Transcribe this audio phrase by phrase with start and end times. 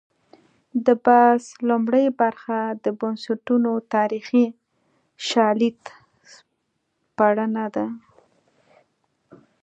[0.85, 4.45] د بحث لومړۍ برخه د بنسټونو تاریخي
[5.29, 5.81] شالید
[6.33, 7.85] سپړنه ده.